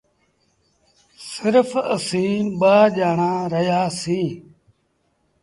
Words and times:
سرڦ 1.29 1.67
اَسيٚݩ 1.95 2.47
ٻآ 2.59 2.75
ڄآڻآن 2.95 3.39
رهيآ 3.53 3.81
سيٚݩ۔ 4.01 4.33